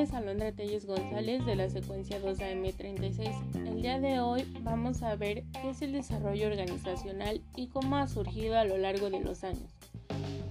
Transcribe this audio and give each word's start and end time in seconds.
es 0.00 0.14
Alondra 0.14 0.50
Telles 0.52 0.86
González 0.86 1.44
de 1.44 1.56
la 1.56 1.68
secuencia 1.68 2.22
2AM36. 2.22 3.66
El 3.66 3.82
día 3.82 4.00
de 4.00 4.20
hoy 4.20 4.46
vamos 4.62 5.02
a 5.02 5.14
ver 5.14 5.44
qué 5.60 5.70
es 5.70 5.82
el 5.82 5.92
desarrollo 5.92 6.46
organizacional 6.46 7.42
y 7.54 7.66
cómo 7.66 7.96
ha 7.96 8.08
surgido 8.08 8.56
a 8.56 8.64
lo 8.64 8.78
largo 8.78 9.10
de 9.10 9.20
los 9.20 9.44
años. 9.44 9.74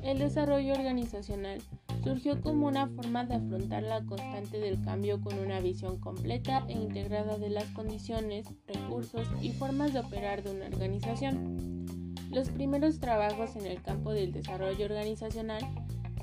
El 0.04 0.20
desarrollo 0.20 0.74
organizacional 0.74 1.60
surgió 2.04 2.39
como 2.42 2.68
una 2.68 2.89
forma 2.89 3.25
de 3.25 3.36
afrontar 3.36 3.82
la 3.82 4.06
constante 4.06 4.60
del 4.60 4.84
cambio 4.84 5.20
con 5.20 5.39
una 5.39 5.60
visión 5.61 6.00
completa 6.00 6.64
e 6.68 6.74
integrada 6.74 7.39
de 7.39 7.50
las 7.50 7.66
condiciones, 7.71 8.46
recursos 8.68 9.28
y 9.42 9.50
formas 9.50 9.93
de 9.93 10.00
operar 10.02 10.43
de 10.43 10.52
una 10.52 10.68
organización. 10.68 11.86
Los 12.29 12.50
primeros 12.50 13.00
trabajos 13.00 13.56
en 13.56 13.66
el 13.66 13.82
campo 13.82 14.14
del 14.14 14.32
desarrollo 14.32 14.86
organizacional 14.86 15.64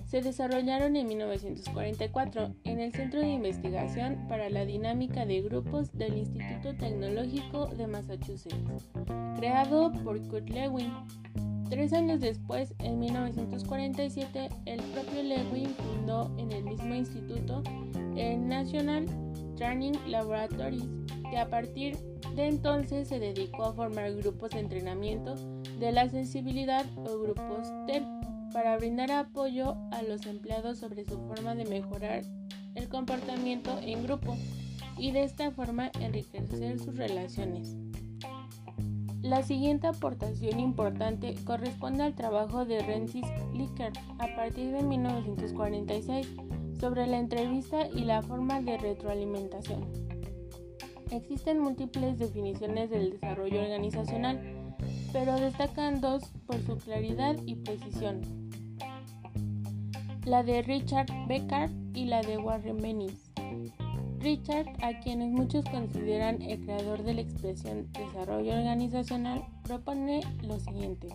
se 0.06 0.20
desarrollaron 0.20 0.94
en 0.96 1.08
1944 1.08 2.54
en 2.64 2.80
el 2.80 2.92
Centro 2.92 3.20
de 3.20 3.28
Investigación 3.28 4.26
para 4.28 4.48
la 4.50 4.64
Dinámica 4.64 5.26
de 5.26 5.42
Grupos 5.42 5.92
del 5.92 6.16
Instituto 6.18 6.74
Tecnológico 6.76 7.66
de 7.66 7.88
Massachusetts, 7.88 8.88
creado 9.36 9.92
por 10.04 10.20
Kurt 10.28 10.48
Lewin. 10.48 10.92
Tres 11.68 11.92
años 11.92 12.20
después, 12.20 12.72
en 12.78 13.00
1947, 13.00 14.48
el 14.66 14.80
propio 14.80 15.22
Lewin 15.24 15.74
fundó 15.74 16.32
en 16.38 16.52
el 16.52 16.62
mismo 16.62 16.94
instituto 16.94 17.64
el 18.16 18.46
National 18.46 19.06
Training 19.56 19.94
Laboratories, 20.06 20.86
que 21.28 21.38
a 21.38 21.48
partir 21.48 21.96
de 22.36 22.46
entonces 22.46 23.08
se 23.08 23.18
dedicó 23.18 23.64
a 23.64 23.72
formar 23.72 24.14
grupos 24.14 24.50
de 24.50 24.60
entrenamiento 24.60 25.34
de 25.80 25.90
la 25.90 26.08
sensibilidad 26.08 26.86
o 26.96 27.18
grupos 27.18 27.72
TEL 27.88 28.04
para 28.56 28.78
brindar 28.78 29.12
apoyo 29.12 29.76
a 29.90 30.00
los 30.00 30.24
empleados 30.24 30.78
sobre 30.78 31.04
su 31.04 31.18
forma 31.28 31.54
de 31.54 31.66
mejorar 31.66 32.22
el 32.74 32.88
comportamiento 32.88 33.78
en 33.82 34.02
grupo 34.02 34.34
y 34.96 35.10
de 35.10 35.24
esta 35.24 35.50
forma 35.50 35.90
enriquecer 36.00 36.78
sus 36.78 36.96
relaciones. 36.96 37.76
La 39.20 39.42
siguiente 39.42 39.88
aportación 39.88 40.58
importante 40.58 41.34
corresponde 41.44 42.04
al 42.04 42.14
trabajo 42.14 42.64
de 42.64 42.80
Rensis 42.80 43.26
Licker 43.52 43.92
a 44.18 44.34
partir 44.34 44.72
de 44.72 44.82
1946 44.82 46.26
sobre 46.80 47.06
la 47.06 47.18
entrevista 47.18 47.86
y 47.88 48.04
la 48.04 48.22
forma 48.22 48.62
de 48.62 48.78
retroalimentación. 48.78 49.84
Existen 51.10 51.58
múltiples 51.58 52.18
definiciones 52.18 52.88
del 52.88 53.10
desarrollo 53.10 53.60
organizacional, 53.60 54.40
pero 55.12 55.34
destacan 55.38 56.00
dos 56.00 56.24
por 56.46 56.58
su 56.62 56.78
claridad 56.78 57.36
y 57.44 57.56
precisión 57.56 58.45
la 60.26 60.42
de 60.42 60.60
Richard 60.62 61.06
Beckard 61.28 61.70
y 61.94 62.06
la 62.06 62.20
de 62.20 62.36
Warren 62.36 62.78
Bennis. 62.78 63.30
Richard, 64.18 64.66
a 64.82 64.98
quienes 64.98 65.30
muchos 65.30 65.64
consideran 65.66 66.42
el 66.42 66.64
creador 66.64 67.04
de 67.04 67.14
la 67.14 67.20
expresión 67.20 67.92
desarrollo 67.92 68.54
organizacional, 68.54 69.46
propone 69.62 70.22
lo 70.42 70.58
siguiente. 70.58 71.08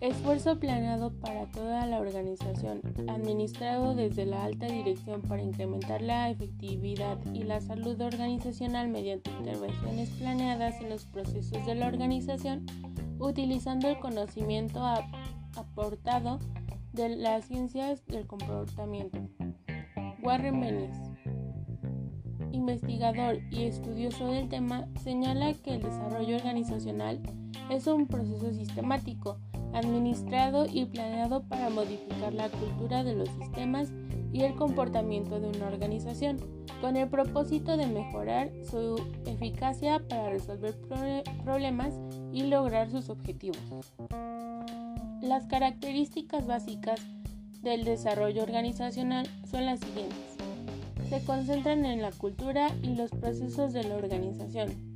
Esfuerzo 0.00 0.58
planeado 0.58 1.12
para 1.20 1.46
toda 1.52 1.86
la 1.86 2.00
organización, 2.00 2.82
administrado 3.08 3.94
desde 3.94 4.26
la 4.26 4.44
alta 4.44 4.66
dirección 4.66 5.22
para 5.22 5.42
incrementar 5.42 6.02
la 6.02 6.28
efectividad 6.28 7.18
y 7.32 7.44
la 7.44 7.60
salud 7.60 8.00
organizacional 8.00 8.88
mediante 8.88 9.30
intervenciones 9.30 10.10
planeadas 10.10 10.80
en 10.80 10.90
los 10.90 11.04
procesos 11.04 11.64
de 11.64 11.76
la 11.76 11.86
organización, 11.86 12.66
utilizando 13.20 13.88
el 13.88 14.00
conocimiento 14.00 14.84
aportado 15.54 16.40
de 16.96 17.10
las 17.14 17.44
ciencias 17.44 18.04
del 18.06 18.26
comportamiento. 18.26 19.18
Warren 20.22 20.60
Bennis, 20.60 20.96
investigador 22.52 23.38
y 23.50 23.64
estudioso 23.64 24.28
del 24.32 24.48
tema, 24.48 24.88
señala 25.04 25.52
que 25.52 25.74
el 25.74 25.82
desarrollo 25.82 26.36
organizacional 26.36 27.20
es 27.70 27.86
un 27.86 28.06
proceso 28.06 28.50
sistemático, 28.50 29.38
administrado 29.74 30.64
y 30.66 30.86
planeado 30.86 31.42
para 31.42 31.68
modificar 31.68 32.32
la 32.32 32.48
cultura 32.48 33.04
de 33.04 33.14
los 33.14 33.28
sistemas 33.28 33.92
y 34.32 34.42
el 34.44 34.54
comportamiento 34.54 35.38
de 35.38 35.48
una 35.48 35.68
organización, 35.68 36.38
con 36.80 36.96
el 36.96 37.08
propósito 37.08 37.76
de 37.76 37.86
mejorar 37.86 38.50
su 38.70 38.96
eficacia 39.26 40.00
para 40.08 40.30
resolver 40.30 40.74
problemas 41.44 41.92
y 42.32 42.44
lograr 42.44 42.90
sus 42.90 43.10
objetivos. 43.10 43.94
Las 45.22 45.46
características 45.46 46.46
básicas 46.46 47.00
del 47.62 47.84
desarrollo 47.84 48.42
organizacional 48.42 49.26
son 49.50 49.66
las 49.66 49.80
siguientes. 49.80 50.36
Se 51.08 51.24
concentran 51.24 51.86
en 51.86 52.02
la 52.02 52.12
cultura 52.12 52.68
y 52.82 52.94
los 52.94 53.10
procesos 53.10 53.72
de 53.72 53.84
la 53.84 53.96
organización. 53.96 54.92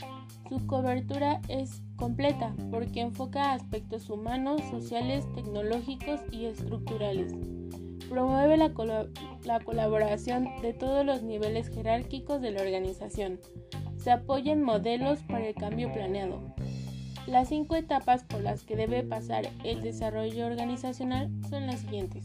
Su 0.49 0.67
cobertura 0.67 1.41
es 1.49 1.83
completa 1.97 2.55
porque 2.71 3.01
enfoca 3.01 3.53
aspectos 3.53 4.11
humanos, 4.11 4.61
sociales, 4.71 5.25
tecnológicos 5.35 6.21
y 6.33 6.47
estructurales. 6.47 7.35
Promueve 8.09 8.57
la, 8.57 8.73
la, 9.45 9.61
colaboración 9.61 10.49
de 10.61 10.75
todos 10.75 11.07
los 11.07 11.23
niveles 11.23 11.69
jerárquicos 11.69 12.43
de 12.43 12.51
la 12.51 12.63
organización. 12.63 13.41
Se 13.97 14.11
apoya 14.11 14.53
en 14.53 14.63
modelos 14.63 15.21
para 15.23 15.47
el 15.49 15.55
cambio 15.55 15.93
planeado. 15.93 16.43
Las 17.27 17.49
cinco 17.49 17.77
etapas 17.77 18.25
por 18.25 18.41
las 18.41 18.65
que 18.65 18.77
debe 18.77 19.03
pasar 19.03 19.49
el 19.63 19.83
desarrollo 19.83 20.47
organizacional 20.47 21.31
son 21.49 21.67
las 21.67 21.81
siguientes. 21.81 22.25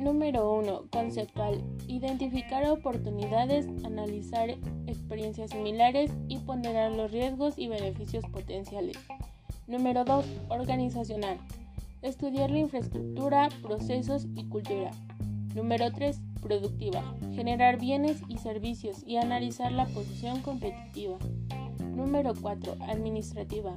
Número 0.00 0.52
1. 0.54 0.84
Conceptual. 0.92 1.60
Identificar 1.88 2.64
oportunidades, 2.70 3.66
analizar 3.84 4.50
experiencias 4.86 5.50
similares 5.50 6.12
y 6.28 6.38
ponderar 6.38 6.92
los 6.92 7.10
riesgos 7.10 7.58
y 7.58 7.68
beneficios 7.68 8.24
potenciales. 8.26 8.96
Número 9.66 10.04
2. 10.04 10.24
Organizacional. 10.50 11.38
Estudiar 12.02 12.50
la 12.50 12.58
infraestructura, 12.58 13.48
procesos 13.60 14.26
y 14.36 14.44
cultura. 14.44 14.90
Número 15.54 15.90
3. 15.90 16.20
Productiva. 16.42 17.02
Generar 17.34 17.80
bienes 17.80 18.22
y 18.28 18.38
servicios 18.38 19.02
y 19.04 19.16
analizar 19.16 19.72
la 19.72 19.86
posición 19.86 20.42
competitiva. 20.42 21.18
Número 21.98 22.32
4. 22.40 22.76
Administrativa. 22.88 23.74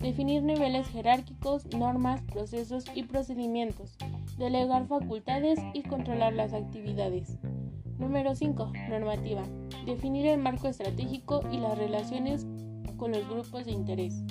Definir 0.00 0.42
niveles 0.42 0.88
jerárquicos, 0.88 1.64
normas, 1.66 2.20
procesos 2.22 2.86
y 2.92 3.04
procedimientos. 3.04 3.96
Delegar 4.36 4.88
facultades 4.88 5.60
y 5.72 5.84
controlar 5.84 6.32
las 6.32 6.54
actividades. 6.54 7.38
Número 7.98 8.34
5. 8.34 8.72
Normativa. 8.90 9.44
Definir 9.86 10.26
el 10.26 10.40
marco 10.40 10.66
estratégico 10.66 11.42
y 11.52 11.58
las 11.58 11.78
relaciones 11.78 12.48
con 12.96 13.12
los 13.12 13.28
grupos 13.28 13.64
de 13.64 13.70
interés. 13.70 14.24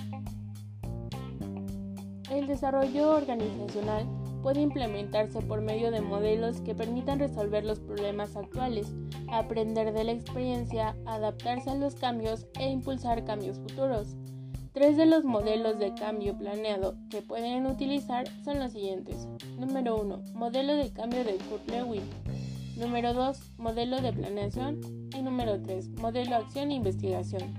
El 2.29 2.47
desarrollo 2.47 3.15
organizacional 3.15 4.05
puede 4.43 4.59
implementarse 4.59 5.39
por 5.41 5.61
medio 5.61 5.89
de 5.91 6.01
modelos 6.01 6.59
que 6.59 6.75
permitan 6.75 7.19
resolver 7.19 7.63
los 7.63 7.79
problemas 7.79 8.35
actuales, 8.35 8.91
aprender 9.31 9.93
de 9.93 10.03
la 10.03 10.11
experiencia, 10.11 10.95
adaptarse 11.05 11.69
a 11.69 11.75
los 11.75 11.95
cambios 11.95 12.45
e 12.59 12.69
impulsar 12.69 13.23
cambios 13.25 13.59
futuros. 13.59 14.15
Tres 14.73 14.95
de 14.95 15.05
los 15.05 15.25
modelos 15.25 15.79
de 15.79 15.93
cambio 15.93 16.37
planeado 16.37 16.95
que 17.09 17.21
pueden 17.21 17.65
utilizar 17.65 18.25
son 18.43 18.59
los 18.59 18.71
siguientes. 18.71 19.27
Número 19.57 19.97
1. 20.01 20.21
Modelo 20.33 20.75
de 20.75 20.91
cambio 20.91 21.23
de 21.25 21.35
Kurt 21.49 21.69
Lewin. 21.69 22.03
Número 22.77 23.13
2. 23.13 23.57
Modelo 23.57 24.01
de 24.01 24.13
planeación. 24.13 24.79
Y 25.13 25.21
número 25.21 25.61
3. 25.61 25.89
Modelo 25.99 26.37
acción 26.37 26.71
e 26.71 26.75
investigación. 26.75 27.53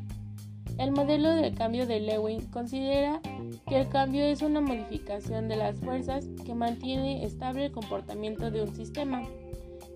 El 0.78 0.93
modelo 0.93 1.28
de 1.31 1.53
cambio 1.53 1.87
de 1.87 2.00
Lewin 2.00 2.47
considera 2.47 3.21
que 3.69 3.81
el 3.81 3.88
cambio 3.88 4.25
es 4.25 4.41
una 4.41 4.62
modificación 4.62 5.49
de 5.49 5.56
las 5.56 5.79
fuerzas 5.79 6.26
que 6.46 6.55
mantiene 6.55 7.25
estable 7.26 7.67
el 7.67 7.73
comportamiento 7.73 8.50
de 8.50 8.62
un 8.62 8.75
sistema. 8.75 9.23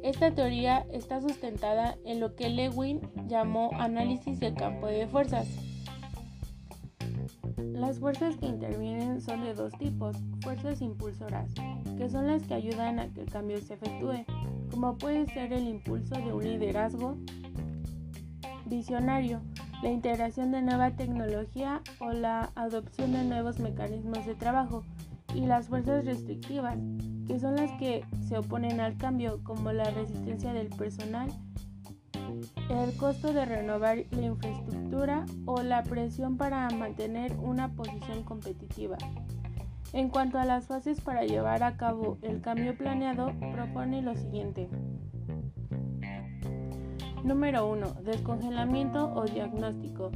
Esta 0.03 0.31
teoría 0.31 0.87
está 0.93 1.21
sustentada 1.21 1.97
en 2.05 2.21
lo 2.21 2.35
que 2.35 2.49
Lewin 2.49 3.01
llamó 3.27 3.71
análisis 3.79 4.39
del 4.39 4.55
campo 4.55 4.87
de 4.87 5.07
fuerzas. 5.07 5.49
Las 7.57 7.99
fuerzas 7.99 8.37
que 8.37 8.47
intervienen 8.47 9.21
son 9.21 9.43
de 9.43 9.55
dos 9.55 9.73
tipos, 9.79 10.17
fuerzas 10.43 10.81
impulsoras, 10.81 11.51
que 11.99 12.09
son 12.09 12.27
las 12.27 12.43
que 12.45 12.55
ayudan 12.55 12.99
a 12.99 13.09
que 13.09 13.23
el 13.23 13.31
cambio 13.31 13.59
se 13.59 13.75
efectúe, 13.75 14.25
como 14.71 14.97
puede 14.97 15.27
ser 15.27 15.53
el 15.53 15.69
impulso 15.69 16.15
de 16.15 16.33
un 16.33 16.45
liderazgo 16.45 17.17
visionario, 18.67 19.41
la 19.83 19.91
integración 19.91 20.53
de 20.53 20.63
nueva 20.63 20.93
tecnología 20.93 21.83
o 22.01 22.13
la 22.13 22.51
adopción 22.55 23.13
de 23.13 23.25
nuevos 23.25 23.59
mecanismos 23.59 24.25
de 24.27 24.35
trabajo 24.35 24.85
y 25.37 25.44
las 25.44 25.69
fuerzas 25.69 26.05
restrictivas, 26.06 26.79
que 27.27 27.38
son 27.38 27.56
las 27.56 27.71
que 27.73 28.05
se 28.27 28.38
oponen 28.38 28.81
al 28.81 28.97
cambio, 28.97 29.41
como 29.44 29.71
la 29.71 29.91
resistencia 29.91 30.55
del 30.55 30.69
personal, 30.69 31.29
el 32.71 32.97
costo 32.97 33.33
de 33.35 33.44
renovar 33.44 33.99
la 34.11 34.23
infraestructura 34.23 35.27
o 35.44 35.62
la 35.62 35.83
presión 35.83 36.38
para 36.38 36.69
mantener 36.71 37.37
una 37.37 37.69
posición 37.69 38.25
competitiva. 38.25 38.97
En 39.93 40.09
cuanto 40.09 40.38
a 40.38 40.44
las 40.44 40.67
fases 40.67 41.00
para 41.00 41.25
llevar 41.25 41.62
a 41.62 41.77
cabo 41.77 42.19
el 42.23 42.41
cambio 42.41 42.77
planeado, 42.77 43.33
propone 43.53 44.00
lo 44.03 44.17
siguiente. 44.17 44.69
Número 47.25 47.69
1. 47.69 47.94
Descongelamiento 48.05 49.12
o 49.15 49.25
diagnóstico. 49.25 50.11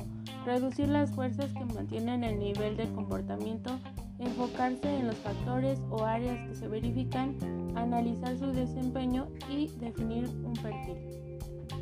Reducir 0.46 0.88
las 0.88 1.10
fuerzas 1.10 1.52
que 1.52 1.64
mantienen 1.64 2.24
el 2.24 2.38
nivel 2.38 2.76
de 2.76 2.90
comportamiento, 2.92 3.78
enfocarse 4.20 4.98
en 4.98 5.06
los 5.06 5.16
factores 5.16 5.80
o 5.90 6.04
áreas 6.04 6.46
que 6.48 6.54
se 6.54 6.68
verifican, 6.68 7.36
analizar 7.74 8.36
su 8.38 8.52
desempeño 8.52 9.28
y 9.48 9.68
definir 9.78 10.28
un 10.44 10.52
perfil. 10.52 10.96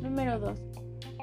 Número 0.01 0.39
2. 0.39 0.59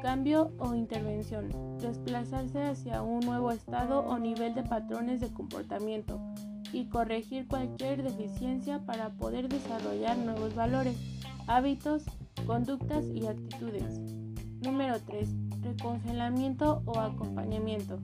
Cambio 0.03 0.53
o 0.59 0.75
intervención. 0.75 1.49
Desplazarse 1.79 2.63
hacia 2.63 3.03
un 3.03 3.21
nuevo 3.21 3.51
estado 3.51 4.01
o 4.01 4.19
nivel 4.19 4.55
de 4.55 4.63
patrones 4.63 5.21
de 5.21 5.33
comportamiento 5.33 6.21
y 6.73 6.87
corregir 6.87 7.49
cualquier 7.49 8.03
deficiencia 8.03 8.85
para 8.85 9.11
poder 9.11 9.49
desarrollar 9.49 10.19
nuevos 10.19 10.55
valores, 10.55 10.97
hábitos, 11.47 12.05
conductas 12.47 13.07
y 13.07 13.27
actitudes. 13.27 13.99
Número 14.61 15.01
3. 15.01 15.29
Recongelamiento 15.63 16.83
o 16.85 16.99
acompañamiento. 16.99 17.99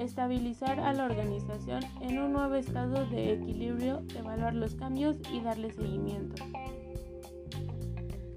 Estabilizar 0.00 0.80
a 0.80 0.94
la 0.94 1.04
organización 1.04 1.82
en 2.00 2.18
un 2.18 2.32
nuevo 2.32 2.54
estado 2.54 3.04
de 3.10 3.34
equilibrio, 3.34 4.02
evaluar 4.18 4.54
los 4.54 4.74
cambios 4.74 5.18
y 5.30 5.42
darle 5.42 5.70
seguimiento. 5.72 6.42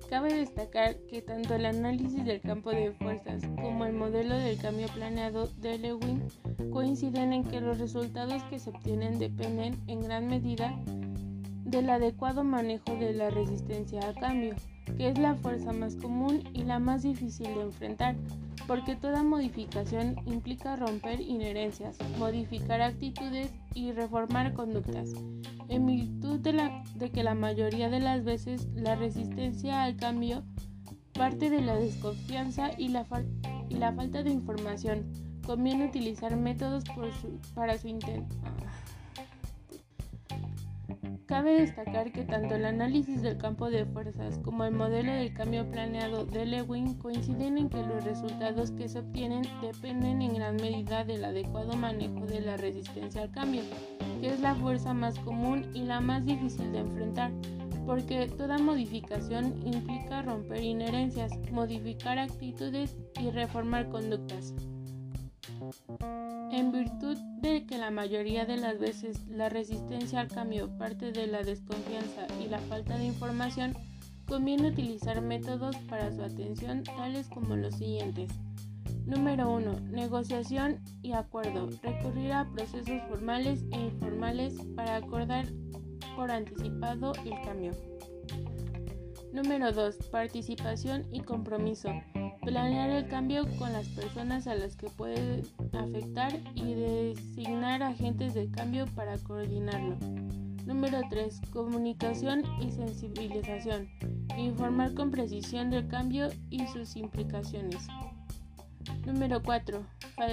Cabe 0.09 0.33
destacar 0.33 0.97
que 1.07 1.21
tanto 1.21 1.55
el 1.55 1.65
análisis 1.65 2.25
del 2.25 2.41
campo 2.41 2.71
de 2.71 2.91
fuerzas 2.91 3.43
como 3.61 3.85
el 3.85 3.93
modelo 3.93 4.35
del 4.35 4.57
cambio 4.57 4.87
planeado 4.93 5.47
de 5.61 5.77
Lewin 5.77 6.23
coinciden 6.73 7.31
en 7.31 7.45
que 7.45 7.61
los 7.61 7.79
resultados 7.79 8.43
que 8.43 8.59
se 8.59 8.69
obtienen 8.69 9.17
dependen 9.17 9.81
en 9.87 10.01
gran 10.01 10.27
medida 10.27 10.77
del 11.63 11.89
adecuado 11.89 12.43
manejo 12.43 12.93
de 12.97 13.13
la 13.13 13.29
resistencia 13.29 14.01
al 14.01 14.15
cambio, 14.15 14.53
que 14.97 15.07
es 15.07 15.17
la 15.17 15.35
fuerza 15.35 15.71
más 15.71 15.95
común 15.95 16.43
y 16.51 16.65
la 16.65 16.79
más 16.79 17.03
difícil 17.03 17.47
de 17.55 17.61
enfrentar, 17.61 18.15
porque 18.67 18.95
toda 18.95 19.23
modificación 19.23 20.15
implica 20.25 20.75
romper 20.75 21.21
inherencias, 21.21 21.97
modificar 22.17 22.81
actitudes 22.81 23.51
y 23.73 23.91
reformar 23.91 24.53
conductas. 24.53 25.09
En 25.69 25.85
virtud 25.85 26.39
de, 26.39 27.11
que 27.11 27.23
la 27.23 27.35
mayoría 27.35 27.89
de 27.89 27.99
las 27.99 28.23
veces 28.23 28.67
la 28.73 28.95
resistencia 28.95 29.83
al 29.83 29.95
cambio 29.95 30.43
parte 31.13 31.49
de 31.49 31.61
la 31.61 31.75
desconfianza 31.75 32.71
y 32.77 32.89
la, 32.89 33.05
falta 33.05 34.23
de 34.23 34.31
información, 34.31 35.11
conviene 35.45 35.85
utilizar 35.85 36.35
métodos 36.35 36.83
para 37.53 37.77
su 37.77 37.87
intento. 37.87 38.35
Cabe 41.33 41.61
destacar 41.61 42.11
que 42.11 42.25
tanto 42.25 42.53
el 42.53 42.63
análisis 42.63 43.23
del 43.23 43.39
campo 43.39 43.71
de 43.71 43.87
fuerzas 43.87 44.37
como 44.43 44.65
el 44.65 44.71
modelo 44.71 45.11
del 45.11 45.33
cambio 45.33 45.67
planeado 45.67 46.25
de 46.25 46.45
Lewin 46.45 46.93
coinciden 46.99 47.57
en 47.57 47.69
que 47.69 47.81
los 47.81 48.03
resultados 48.03 48.69
que 48.69 48.87
se 48.87 48.99
obtienen 48.99 49.41
dependen 49.59 50.21
en 50.21 50.35
gran 50.35 50.57
medida 50.57 51.03
del 51.03 51.25
adecuado 51.25 51.73
manejo 51.75 52.27
de 52.27 52.39
la 52.39 52.55
resistencia 52.57 53.23
al 53.23 53.31
cambio, 53.31 53.63
que 54.21 54.27
es 54.27 54.41
la 54.41 54.53
fuerza 54.53 54.93
más 54.93 55.17
común 55.21 55.65
y 55.73 55.81
la 55.81 56.01
más 56.01 56.23
difícil 56.23 56.71
de 56.71 56.81
enfrentar, 56.81 57.31
porque 57.87 58.27
toda 58.27 58.59
modificación 58.59 59.55
implica 59.65 60.21
romper 60.21 60.61
inherencias, 60.61 61.31
modificar 61.51 62.19
actitudes 62.19 62.95
y 63.19 63.31
reformar 63.31 63.89
conductas. 63.89 64.53
En 66.53 66.71
virtud 66.71 67.17
de 67.41 67.65
que 67.65 67.79
la 67.79 67.89
mayoría 67.89 68.45
de 68.45 68.57
las 68.57 68.77
veces 68.77 69.27
la 69.27 69.49
resistencia 69.49 70.19
al 70.19 70.27
cambio 70.27 70.69
parte 70.77 71.11
de 71.11 71.25
la 71.25 71.41
desconfianza 71.41 72.27
y 72.39 72.47
la 72.47 72.59
falta 72.59 72.95
de 72.95 73.05
información, 73.05 73.75
conviene 74.27 74.69
utilizar 74.69 75.19
métodos 75.19 75.75
para 75.89 76.13
su 76.13 76.21
atención 76.21 76.83
tales 76.83 77.27
como 77.29 77.55
los 77.55 77.73
siguientes. 77.73 78.29
Número 79.07 79.51
1. 79.51 79.79
Negociación 79.89 80.79
y 81.01 81.13
acuerdo. 81.13 81.69
Recurrir 81.81 82.31
a 82.33 82.47
procesos 82.51 83.01
formales 83.09 83.63
e 83.71 83.79
informales 83.79 84.53
para 84.75 84.97
acordar 84.97 85.47
por 86.15 86.29
anticipado 86.29 87.13
el 87.25 87.33
cambio. 87.43 87.71
Número 89.33 89.71
2. 89.71 89.95
Participación 90.11 91.07
y 91.11 91.21
compromiso. 91.21 91.89
Planear 92.43 92.91
el 92.91 93.07
cambio 93.07 93.47
con 93.57 93.73
las 93.73 93.87
personas 93.87 94.45
a 94.45 94.53
las 94.53 94.75
que 94.75 94.89
puede 94.89 95.41
afectar 95.73 96.39
y 96.53 96.75
designar 96.75 97.81
agentes 97.81 98.35
de 98.35 98.51
cambio 98.51 98.85
para 98.93 99.17
coordinarlo. 99.17 99.97
Número 100.67 101.01
3. 101.09 101.41
Comunicación 101.51 102.43
y 102.61 102.69
sensibilización. 102.71 103.89
Informar 104.37 104.93
con 104.93 105.09
precisión 105.09 105.71
del 105.71 105.87
cambio 105.87 106.29
y 106.51 106.67
sus 106.67 106.95
implicaciones. 106.95 107.87
Número 109.03 109.41
4. 109.41 109.83
Ah. 110.17 110.27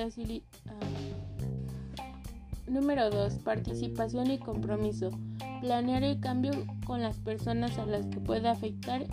Número 2.69 3.08
2. 3.08 3.35
Participación 3.38 4.31
y 4.31 4.38
compromiso. 4.38 5.11
Planear 5.60 6.02
el 6.02 6.20
cambio 6.20 6.52
con 6.86 7.02
las 7.02 7.18
personas 7.18 7.78
a 7.78 7.84
las 7.84 8.06
que 8.06 8.18
pueda 8.18 8.52
afectar 8.52 9.04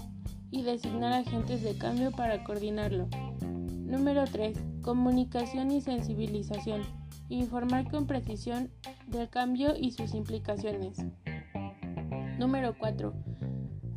y 0.50 0.64
designar 0.64 1.12
agentes 1.12 1.62
de 1.62 1.78
cambio 1.78 2.12
para 2.12 2.44
coordinarlo. 2.44 3.10
Número 3.88 4.24
3. 4.26 4.58
Comunicación 4.82 5.72
y 5.72 5.82
sensibilización. 5.82 6.84
Informar 7.30 7.90
con 7.92 8.08
precisión 8.08 8.72
del 9.08 9.30
cambio 9.30 9.76
y 9.78 9.92
sus 9.92 10.14
implicaciones. 10.14 10.98
Número 12.40 12.76
4. 12.78 13.14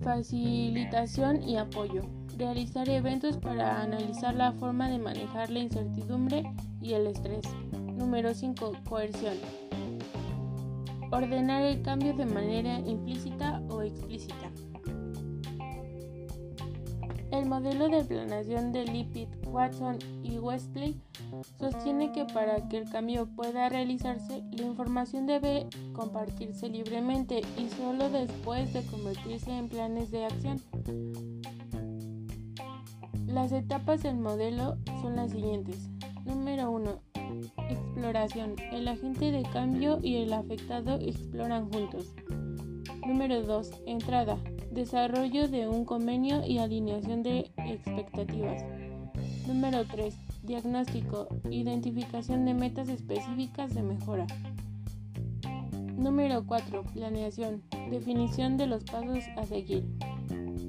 Facilitación 0.00 1.43
y 1.49 1.56
apoyo. 1.56 2.03
Realizar 2.37 2.88
eventos 2.88 3.37
para 3.37 3.82
analizar 3.82 4.35
la 4.35 4.53
forma 4.53 4.88
de 4.88 4.99
manejar 4.99 5.50
la 5.50 5.61
incertidumbre 5.61 6.43
y 6.81 6.94
el 6.94 7.06
estrés. 7.06 7.44
Número 7.73 8.35
5. 8.35 8.73
Coerción. 8.88 9.35
Ordenar 11.11 11.62
el 11.62 11.83
cambio 11.83 12.15
de 12.15 12.27
manera 12.27 12.79
implícita 12.81 13.61
o 13.69 13.83
explícita. 13.83 14.51
El 17.33 17.47
modelo 17.47 17.89
de 17.89 18.05
planeación 18.05 18.73
de 18.73 18.85
Lipid, 18.85 19.29
Watson 19.47 19.99
y 20.23 20.39
Westley 20.39 21.01
sostiene 21.59 22.11
que 22.12 22.25
para 22.25 22.69
que 22.69 22.79
el 22.79 22.91
cambio 22.91 23.27
pueda 23.27 23.69
realizarse, 23.69 24.43
la 24.51 24.65
información 24.65 25.27
debe 25.27 25.69
compartirse 25.93 26.69
libremente 26.69 27.41
y 27.56 27.69
solo 27.69 28.11
después 28.11 28.73
de 28.73 28.84
convertirse 28.87 29.51
en 29.56 29.69
planes 29.69 30.11
de 30.11 30.25
acción. 30.25 30.61
Las 33.27 33.53
etapas 33.53 34.03
del 34.03 34.17
modelo 34.17 34.77
son 35.01 35.15
las 35.15 35.31
siguientes. 35.31 35.89
Número 36.25 36.70
1. 36.73 37.01
Exploración. 38.01 38.57
El 38.73 38.89
agente 38.89 39.31
de 39.31 39.43
cambio 39.43 39.99
y 40.03 40.17
el 40.17 40.33
afectado 40.33 40.99
exploran 41.03 41.71
juntos. 41.71 42.15
Número 43.07 43.43
2. 43.43 43.83
Entrada 43.85 44.39
desarrollo 44.71 45.49
de 45.49 45.69
un 45.69 45.85
convenio 45.85 46.43
y 46.47 46.57
alineación 46.57 47.23
de 47.23 47.53
expectativas. 47.59 48.65
Número 49.47 49.85
3. 49.85 50.17
Diagnóstico, 50.45 51.29
identificación 51.51 52.47
de 52.47 52.55
metas 52.55 52.89
específicas 52.89 53.75
de 53.75 53.83
mejora. 53.83 54.27
Número 55.95 56.47
4. 56.47 56.83
Planeación, 56.95 57.63
definición 57.91 58.57
de 58.57 58.67
los 58.67 58.83
pasos 58.85 59.25
a 59.37 59.45
seguir. 59.45 59.85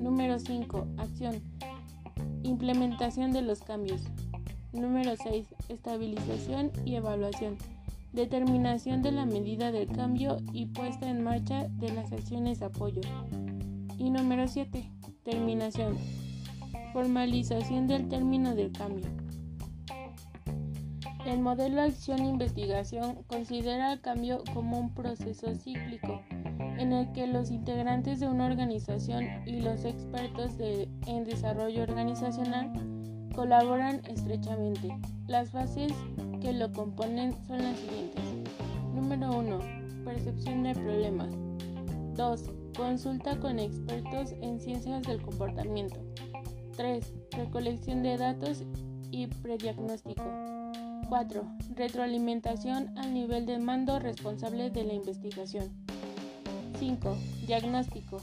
Número 0.01 0.37
5. 0.37 0.85
Acción, 0.97 1.41
implementación 2.43 3.31
de 3.31 3.41
los 3.41 3.61
cambios. 3.61 4.01
Número 4.73 5.17
6. 5.17 5.47
Estabilización 5.67 6.71
y 6.85 6.95
evaluación. 6.95 7.57
Determinación 8.13 9.01
de 9.01 9.11
la 9.11 9.25
medida 9.25 9.69
del 9.71 9.87
cambio 9.87 10.37
y 10.53 10.67
puesta 10.67 11.09
en 11.09 11.23
marcha 11.23 11.67
de 11.67 11.91
las 11.91 12.13
acciones 12.13 12.59
de 12.59 12.67
apoyo. 12.67 13.01
Y 13.97 14.09
número 14.09 14.47
7. 14.47 14.89
Terminación. 15.23 15.97
Formalización 16.93 17.87
del 17.87 18.07
término 18.07 18.55
del 18.55 18.71
cambio. 18.71 19.07
El 21.25 21.41
modelo 21.41 21.81
acción-investigación 21.81 23.23
considera 23.27 23.91
el 23.91 23.99
cambio 23.99 24.41
como 24.53 24.79
un 24.79 24.93
proceso 24.93 25.53
cíclico 25.53 26.21
en 26.77 26.93
el 26.93 27.11
que 27.11 27.27
los 27.27 27.51
integrantes 27.51 28.21
de 28.21 28.27
una 28.27 28.45
organización 28.45 29.25
y 29.45 29.61
los 29.61 29.83
expertos 29.83 30.53
en 30.59 31.25
desarrollo 31.25 31.83
organizacional 31.83 32.90
colaboran 33.31 34.01
estrechamente. 34.07 34.89
Las 35.27 35.51
fases 35.51 35.91
que 36.41 36.53
lo 36.53 36.71
componen 36.71 37.35
son 37.47 37.63
las 37.63 37.77
siguientes. 37.77 38.23
Número 38.93 39.37
1. 39.37 39.59
Percepción 40.03 40.63
del 40.63 40.75
problema. 40.75 41.29
2. 42.15 42.43
Consulta 42.75 43.39
con 43.39 43.59
expertos 43.59 44.33
en 44.41 44.59
ciencias 44.59 45.03
del 45.03 45.21
comportamiento. 45.21 45.97
3. 46.75 47.13
Recolección 47.31 48.03
de 48.03 48.17
datos 48.17 48.63
y 49.11 49.27
prediagnóstico. 49.27 50.23
4. 51.09 51.43
Retroalimentación 51.75 52.97
al 52.97 53.13
nivel 53.13 53.45
de 53.45 53.59
mando 53.59 53.99
responsable 53.99 54.69
de 54.69 54.83
la 54.83 54.93
investigación. 54.93 55.69
5. 56.79 57.17
Diagnóstico. 57.45 58.17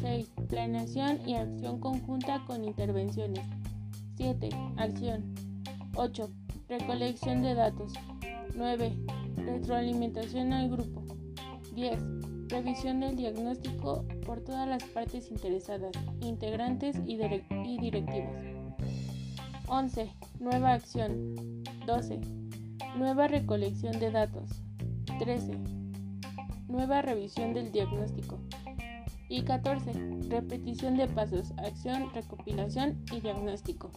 6. 0.00 0.30
Planeación 0.48 1.20
y 1.26 1.34
acción 1.34 1.80
conjunta 1.80 2.42
con 2.46 2.64
intervenciones. 2.64 3.44
7. 4.20 4.50
Acción. 4.76 5.34
8. 5.96 6.30
Recolección 6.68 7.40
de 7.40 7.54
datos. 7.54 7.94
9. 8.54 8.92
Retroalimentación 9.36 10.52
al 10.52 10.68
grupo. 10.68 11.02
10. 11.74 11.98
Revisión 12.48 13.00
del 13.00 13.16
diagnóstico 13.16 14.04
por 14.26 14.42
todas 14.42 14.68
las 14.68 14.84
partes 14.84 15.30
interesadas, 15.30 15.92
integrantes 16.20 16.96
y, 17.06 17.14
y 17.14 17.78
directivos. 17.78 18.36
11. 19.68 20.12
Nueva 20.38 20.74
acción. 20.74 21.62
12. 21.86 22.20
Nueva 22.98 23.26
recolección 23.26 23.98
de 23.98 24.10
datos. 24.10 24.50
13. 25.18 25.54
Nueva 26.68 27.00
revisión 27.00 27.54
del 27.54 27.72
diagnóstico. 27.72 28.38
Y 29.30 29.42
14. 29.42 29.92
Repetición 30.28 30.96
de 30.96 31.06
pasos, 31.06 31.52
acción, 31.56 32.12
recopilación 32.12 33.04
y 33.12 33.20
diagnóstico. 33.20 33.92